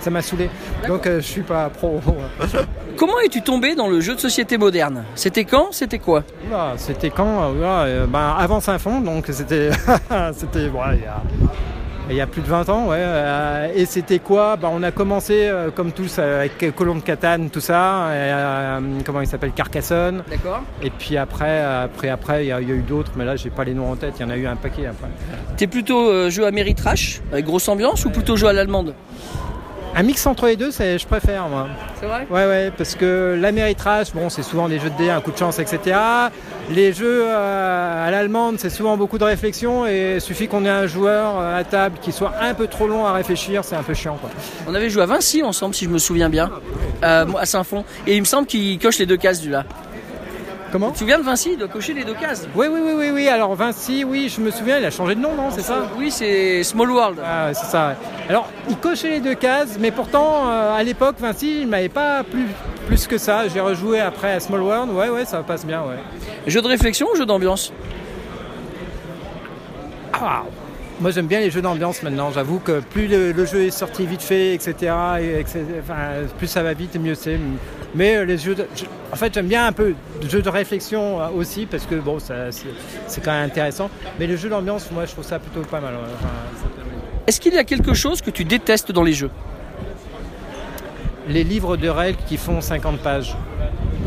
Ça 0.00 0.10
m'a 0.10 0.22
saoulé. 0.22 0.50
Donc 0.86 1.06
euh, 1.06 1.20
je 1.20 1.26
suis 1.26 1.42
pas 1.42 1.68
pro. 1.68 2.00
Comment 2.96 3.18
es-tu 3.24 3.42
tombé 3.42 3.74
dans 3.74 3.88
le 3.88 4.00
jeu 4.00 4.14
de 4.14 4.20
société 4.20 4.58
moderne? 4.58 5.04
C'était 5.14 5.44
quand? 5.44 5.68
C'était 5.72 5.98
quoi? 5.98 6.24
Oula, 6.48 6.74
C'était 6.76 7.10
quand? 7.10 7.52
Oula, 7.52 7.82
euh, 7.82 8.06
ben, 8.06 8.34
Avant 8.38 8.60
Saint-Fond, 8.60 9.00
donc 9.00 9.26
c'était. 9.30 9.70
c'était 10.32 10.68
il 12.10 12.16
y 12.16 12.20
a. 12.20 12.28
Plus 12.28 12.42
de 12.42 12.46
20 12.46 12.68
ans, 12.68 12.88
ouais. 12.88 12.96
euh, 12.98 13.72
et 13.74 13.86
c'était 13.86 14.18
quoi? 14.18 14.56
Ben, 14.56 14.68
On 14.70 14.82
a 14.82 14.90
commencé, 14.90 15.48
euh, 15.48 15.70
comme 15.70 15.92
tous, 15.92 16.18
avec 16.18 16.74
Colomb 16.76 16.96
de 16.96 17.00
Catane, 17.00 17.48
tout 17.48 17.60
ça. 17.60 18.08
et, 18.10 18.30
euh, 18.30 18.80
comment 19.04 19.22
il 19.22 19.26
s'appelle? 19.26 19.52
Carcassonne. 19.52 20.22
D'accord. 20.28 20.62
Et 20.82 20.90
puis 20.90 21.16
après, 21.16 21.60
après, 21.60 22.10
après, 22.10 22.44
il 22.44 22.48
y, 22.48 22.52
a 22.52 22.60
eu 22.60 22.84
d'autres, 22.86 23.12
mais 23.16 23.24
là, 23.24 23.36
j'ai 23.36 23.50
pas 23.50 23.64
les 23.64 23.74
noms 23.74 23.90
en 23.90 23.96
tête. 23.96 24.14
Il 24.18 24.22
y 24.22 24.24
en 24.26 24.30
a 24.30 24.36
eu 24.36 24.46
un 24.46 24.56
paquet 24.56 24.86
après. 24.86 25.08
T'es 25.56 25.66
plutôt 25.66 26.28
jeu 26.28 26.46
Ameritrash, 26.46 27.20
avec 27.32 27.46
grosse 27.46 27.68
ambiance, 27.68 28.04
ou 28.04 28.10
plutôt 28.10 28.36
jeu 28.36 28.46
à 28.46 28.52
l'allemande? 28.52 28.94
Un 29.94 30.02
mix 30.02 30.26
entre 30.26 30.46
les 30.46 30.56
deux, 30.56 30.70
c'est, 30.70 30.98
je 30.98 31.06
préfère, 31.06 31.48
moi. 31.48 31.66
C'est 31.98 32.06
vrai? 32.06 32.26
Ouais, 32.30 32.46
ouais, 32.46 32.72
parce 32.76 32.94
que 32.94 33.36
l'Améritrash, 33.40 34.12
bon, 34.12 34.28
c'est 34.28 34.42
souvent 34.42 34.68
des 34.68 34.78
jeux 34.78 34.90
de 34.90 34.96
dés, 34.96 35.10
un 35.10 35.20
coup 35.20 35.32
de 35.32 35.36
chance, 35.36 35.58
etc. 35.58 35.98
Les 36.70 36.92
jeux 36.92 37.24
euh, 37.26 38.06
à 38.06 38.10
l'allemande, 38.10 38.56
c'est 38.58 38.70
souvent 38.70 38.96
beaucoup 38.96 39.18
de 39.18 39.24
réflexion 39.24 39.86
et 39.86 40.14
il 40.16 40.20
suffit 40.20 40.46
qu'on 40.46 40.64
ait 40.64 40.70
un 40.70 40.86
joueur 40.86 41.38
euh, 41.38 41.58
à 41.58 41.64
table 41.64 41.98
qui 42.00 42.12
soit 42.12 42.34
un 42.40 42.54
peu 42.54 42.66
trop 42.66 42.86
long 42.86 43.06
à 43.06 43.12
réfléchir, 43.12 43.64
c'est 43.64 43.74
un 43.74 43.82
peu 43.82 43.94
chiant, 43.94 44.18
quoi. 44.20 44.30
On 44.68 44.74
avait 44.74 44.90
joué 44.90 45.02
à 45.02 45.06
Vinci 45.06 45.42
ensemble, 45.42 45.74
si 45.74 45.86
je 45.86 45.90
me 45.90 45.98
souviens 45.98 46.28
bien, 46.28 46.50
euh, 47.02 47.26
à 47.38 47.46
Saint-Fond. 47.46 47.84
Et 48.06 48.16
il 48.16 48.20
me 48.20 48.26
semble 48.26 48.46
qu'il 48.46 48.78
coche 48.78 48.98
les 48.98 49.06
deux 49.06 49.16
cases 49.16 49.40
du 49.40 49.50
là. 49.50 49.64
Comment 50.70 50.88
Tu 50.88 50.94
te 50.94 50.98
souviens 50.98 51.18
de 51.18 51.24
Vinci 51.24 51.52
Il 51.52 51.58
doit 51.58 51.68
cocher 51.68 51.94
les 51.94 52.04
deux 52.04 52.14
cases. 52.14 52.46
Oui, 52.54 52.66
oui, 52.70 52.80
oui, 52.82 52.92
oui, 52.94 53.10
oui. 53.12 53.28
Alors 53.28 53.54
Vinci, 53.54 54.04
oui, 54.04 54.28
je 54.34 54.40
me 54.40 54.50
souviens, 54.50 54.78
il 54.78 54.84
a 54.84 54.90
changé 54.90 55.14
de 55.14 55.20
nom, 55.20 55.34
non 55.34 55.50
C'est 55.50 55.62
ça 55.62 55.88
Oui, 55.98 56.10
c'est 56.10 56.62
Small 56.62 56.90
World. 56.90 57.18
Ah, 57.24 57.54
c'est 57.54 57.66
ça. 57.66 57.94
Alors, 58.28 58.48
il 58.68 58.76
cochait 58.76 59.10
les 59.10 59.20
deux 59.20 59.34
cases, 59.34 59.78
mais 59.80 59.90
pourtant, 59.90 60.48
euh, 60.48 60.76
à 60.76 60.82
l'époque, 60.82 61.16
Vinci, 61.18 61.62
il 61.62 61.68
m'avait 61.68 61.88
pas 61.88 62.22
plu 62.22 62.46
plus 62.86 63.06
que 63.06 63.16
ça. 63.16 63.48
J'ai 63.48 63.60
rejoué 63.60 64.00
après 64.00 64.32
à 64.32 64.40
Small 64.40 64.60
World. 64.60 64.90
Ouais, 64.92 65.08
ouais, 65.08 65.24
ça 65.24 65.42
passe 65.42 65.64
bien, 65.64 65.80
ouais. 65.82 65.96
Jeu 66.46 66.60
de 66.60 66.68
réflexion 66.68 67.06
ou 67.12 67.16
jeu 67.16 67.24
d'ambiance 67.24 67.72
Ah, 70.12 70.42
moi 71.00 71.10
j'aime 71.12 71.26
bien 71.26 71.38
les 71.40 71.50
jeux 71.50 71.62
d'ambiance 71.62 72.02
maintenant, 72.02 72.30
j'avoue 72.32 72.58
que 72.58 72.80
plus 72.80 73.06
le, 73.06 73.30
le 73.32 73.44
jeu 73.44 73.62
est 73.62 73.70
sorti 73.70 74.04
vite 74.04 74.22
fait, 74.22 74.54
etc., 74.54 74.74
et, 75.20 75.38
etc., 75.40 75.60
enfin, 75.80 76.26
plus 76.38 76.48
ça 76.48 76.62
va 76.62 76.72
vite 76.74 76.96
et 76.96 76.98
mieux 76.98 77.14
c'est. 77.14 77.38
Mais 77.94 78.16
euh, 78.16 78.24
les 78.24 78.36
jeux, 78.38 78.54
de- 78.54 78.66
je- 78.76 78.84
en 79.12 79.16
fait 79.16 79.32
j'aime 79.32 79.46
bien 79.46 79.66
un 79.66 79.72
peu 79.72 79.94
de 80.22 80.28
jeux 80.28 80.42
de 80.42 80.48
réflexion 80.50 81.20
euh, 81.20 81.28
aussi, 81.34 81.66
parce 81.66 81.86
que 81.86 81.94
bon, 81.94 82.18
ça, 82.18 82.52
c'est, 82.52 83.20
quand 83.22 83.32
même 83.32 83.46
intéressant. 83.46 83.88
Mais 84.18 84.26
le 84.26 84.36
jeu 84.36 84.48
d'ambiance, 84.48 84.90
moi 84.90 85.04
je 85.06 85.12
trouve 85.12 85.24
ça 85.24 85.38
plutôt 85.38 85.60
pas 85.66 85.80
mal. 85.80 85.94
Enfin, 85.94 86.28
Est-ce 87.26 87.40
qu'il 87.40 87.54
y 87.54 87.58
a 87.58 87.64
quelque 87.64 87.94
chose 87.94 88.20
que 88.20 88.30
tu 88.30 88.44
détestes 88.44 88.92
dans 88.92 89.02
les 89.04 89.14
jeux? 89.14 89.30
Les 91.28 91.44
livres 91.44 91.76
de 91.76 91.88
règles 91.88 92.18
qui 92.26 92.36
font 92.36 92.60
50 92.60 92.98
pages. 93.00 93.36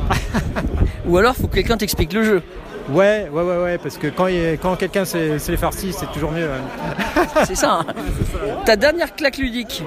Ou 1.05 1.17
alors 1.17 1.35
faut 1.35 1.47
que 1.47 1.55
quelqu'un 1.55 1.77
t'explique 1.77 2.13
le 2.13 2.23
jeu 2.23 2.43
Ouais, 2.89 3.29
ouais, 3.31 3.43
ouais, 3.43 3.57
ouais, 3.57 3.77
parce 3.77 3.97
que 3.97 4.07
quand, 4.07 4.25
il- 4.27 4.57
quand 4.61 4.75
quelqu'un 4.75 5.05
sait 5.05 5.37
les 5.47 5.57
farcis, 5.57 5.93
c'est 5.93 6.11
toujours 6.11 6.31
mieux. 6.31 6.47
hein. 6.49 7.25
C'est 7.45 7.55
ça. 7.55 7.81
hein 7.81 7.85
Ta 8.65 8.75
dernière 8.75 9.15
claque 9.15 9.37
ludique 9.37 9.83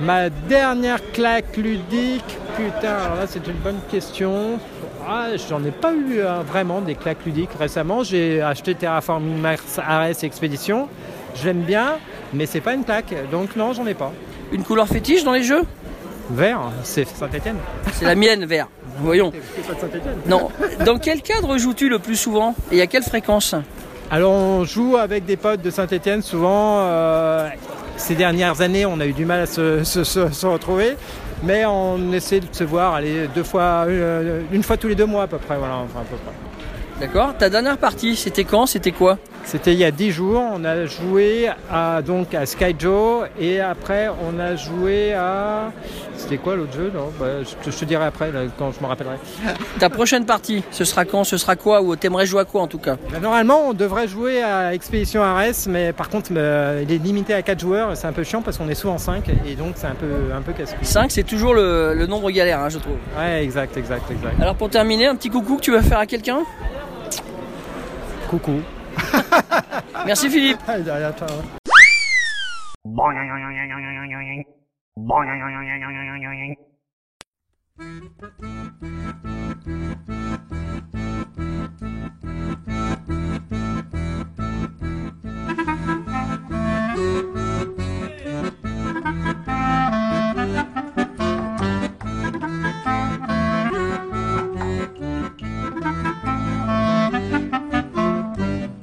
Ma 0.00 0.30
dernière 0.30 0.98
claque 1.12 1.56
ludique, 1.56 2.38
putain, 2.56 2.96
alors 2.96 3.16
là 3.16 3.26
c'est 3.26 3.46
une 3.46 3.58
bonne 3.62 3.80
question. 3.90 4.58
Ah, 5.06 5.28
j'en 5.48 5.62
ai 5.64 5.70
pas 5.70 5.92
eu 5.92 6.18
euh, 6.20 6.40
vraiment 6.46 6.80
des 6.80 6.94
claques 6.94 7.24
ludiques 7.26 7.50
récemment. 7.58 8.02
J'ai 8.02 8.40
acheté 8.40 8.74
Terraforming 8.74 9.38
Mars 9.38 9.78
Ares 9.78 10.22
Expedition. 10.22 10.88
Je 11.34 11.44
l'aime 11.44 11.62
bien, 11.62 11.98
mais 12.32 12.46
c'est 12.46 12.60
pas 12.60 12.74
une 12.74 12.84
claque, 12.84 13.14
donc 13.30 13.56
non, 13.56 13.72
j'en 13.72 13.86
ai 13.86 13.94
pas. 13.94 14.12
Une 14.52 14.64
couleur 14.64 14.88
fétiche 14.88 15.24
dans 15.24 15.32
les 15.32 15.42
jeux? 15.42 15.62
Vert, 16.30 16.60
c'est 16.82 17.06
Saint-Etienne. 17.06 17.56
C'est 17.92 18.04
la 18.04 18.14
mienne, 18.14 18.44
vert. 18.44 18.68
Voyons. 18.98 19.32
C'est 19.56 19.66
pas 19.66 19.80
Saint-Etienne. 19.80 20.18
Non. 20.26 20.50
Dans 20.84 20.98
quel 20.98 21.20
cadre 21.22 21.58
joues-tu 21.58 21.88
le 21.88 21.98
plus 21.98 22.16
souvent? 22.16 22.54
Et 22.70 22.80
à 22.80 22.86
quelle 22.86 23.02
fréquence? 23.02 23.54
Alors 24.10 24.32
on 24.32 24.64
joue 24.64 24.96
avec 24.96 25.24
des 25.24 25.36
potes 25.36 25.62
de 25.62 25.70
Saint-Etienne 25.70 26.22
souvent. 26.22 26.80
euh, 26.80 27.48
ces 27.96 28.14
dernières 28.14 28.60
années, 28.60 28.86
on 28.86 29.00
a 29.00 29.06
eu 29.06 29.12
du 29.12 29.24
mal 29.24 29.40
à 29.40 29.46
se, 29.46 30.46
retrouver. 30.46 30.96
Mais 31.44 31.64
on 31.66 32.12
essaie 32.12 32.40
de 32.40 32.46
se 32.52 32.62
voir 32.62 33.00
deux 33.34 33.42
fois, 33.42 33.84
euh, 33.88 34.42
une 34.52 34.62
fois 34.62 34.76
tous 34.76 34.88
les 34.88 34.94
deux 34.94 35.06
mois 35.06 35.24
à 35.24 35.26
peu 35.26 35.38
près. 35.38 35.56
D'accord 37.00 37.34
Ta 37.36 37.50
dernière 37.50 37.78
partie, 37.78 38.14
c'était 38.14 38.44
quand? 38.44 38.66
C'était 38.66 38.92
quoi? 38.92 39.18
C'était 39.44 39.72
il 39.74 39.78
y 39.78 39.84
a 39.84 39.90
10 39.90 40.12
jours, 40.12 40.40
on 40.54 40.64
a 40.64 40.86
joué 40.86 41.50
à, 41.70 42.00
donc 42.00 42.32
à 42.34 42.46
Sky 42.46 42.74
Joe 42.78 43.26
et 43.38 43.60
après 43.60 44.08
on 44.08 44.38
a 44.40 44.56
joué 44.56 45.12
à... 45.12 45.70
C'était 46.16 46.38
quoi 46.38 46.54
l'autre 46.56 46.72
jeu? 46.72 46.90
Non 46.94 47.10
Bah, 47.18 47.26
je, 47.42 47.54
te- 47.62 47.70
je 47.74 47.76
te 47.80 47.84
dirai 47.84 48.04
après 48.04 48.30
là, 48.32 48.40
quand 48.58 48.70
je 48.72 48.80
me 48.80 48.86
rappellerai. 48.86 49.16
Ta 49.80 49.90
prochaine 49.90 50.24
partie, 50.24 50.62
ce 50.70 50.84
sera 50.84 51.04
quand? 51.04 51.24
Ce 51.24 51.36
sera 51.36 51.56
quoi? 51.56 51.82
Ou 51.82 51.96
t'aimerais 51.96 52.24
jouer 52.24 52.40
à 52.42 52.44
quoi 52.44 52.62
en 52.62 52.66
tout 52.68 52.78
cas? 52.78 52.96
Bah, 53.10 53.18
normalement 53.20 53.68
on 53.68 53.72
devrait 53.74 54.08
jouer 54.08 54.42
à 54.42 54.72
Expédition 54.72 55.22
Ares 55.22 55.66
mais 55.68 55.92
par 55.92 56.08
contre 56.08 56.30
euh, 56.34 56.82
il 56.88 56.92
est 56.94 56.98
limité 57.02 57.34
à 57.34 57.42
4 57.42 57.60
joueurs 57.60 57.92
et 57.92 57.96
c'est 57.96 58.06
un 58.06 58.12
peu 58.12 58.22
chiant 58.24 58.40
parce 58.42 58.56
qu'on 58.56 58.68
est 58.68 58.74
souvent 58.74 58.96
5 58.98 59.24
et 59.46 59.54
donc 59.54 59.72
c'est 59.74 59.88
un 59.88 59.94
peu, 59.96 60.32
un 60.34 60.40
peu 60.40 60.52
casse 60.52 60.74
5, 60.80 61.10
c'est 61.10 61.24
toujours 61.24 61.52
le, 61.52 61.92
le 61.94 62.06
nombre 62.06 62.30
galère, 62.30 62.60
hein, 62.60 62.68
je 62.70 62.78
trouve. 62.78 62.96
Ouais 63.18 63.42
exact, 63.44 63.76
exact, 63.76 64.10
exact. 64.10 64.40
Alors 64.40 64.54
pour 64.54 64.70
terminer, 64.70 65.08
un 65.08 65.16
petit 65.16 65.28
coucou 65.30 65.56
que 65.56 65.62
tu 65.62 65.72
vas 65.72 65.82
faire 65.82 65.98
à 65.98 66.06
quelqu'un? 66.06 66.38
Coucou. 68.30 68.60
Merci 70.06 70.28
Philippe. 70.30 70.60
Ah. 70.66 70.76